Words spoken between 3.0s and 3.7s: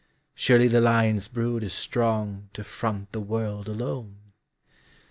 the world